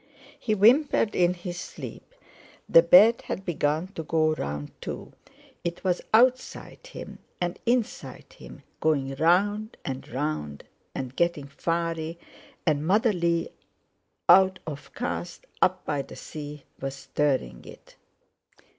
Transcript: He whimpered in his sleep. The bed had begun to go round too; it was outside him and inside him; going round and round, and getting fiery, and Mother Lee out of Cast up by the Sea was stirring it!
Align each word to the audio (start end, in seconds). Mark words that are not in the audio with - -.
He 0.39 0.53
whimpered 0.53 1.13
in 1.15 1.35
his 1.35 1.59
sleep. 1.59 2.15
The 2.67 2.81
bed 2.81 3.21
had 3.27 3.45
begun 3.45 3.89
to 3.89 4.01
go 4.01 4.33
round 4.33 4.71
too; 4.81 5.13
it 5.63 5.83
was 5.83 6.01
outside 6.11 6.87
him 6.87 7.19
and 7.39 7.59
inside 7.67 8.33
him; 8.33 8.63
going 8.79 9.13
round 9.17 9.77
and 9.85 10.07
round, 10.09 10.63
and 10.95 11.15
getting 11.15 11.45
fiery, 11.45 12.17
and 12.65 12.83
Mother 12.87 13.13
Lee 13.13 13.49
out 14.27 14.57
of 14.65 14.91
Cast 14.95 15.45
up 15.61 15.85
by 15.85 16.01
the 16.01 16.15
Sea 16.15 16.63
was 16.79 16.95
stirring 16.95 17.63
it! 17.63 17.95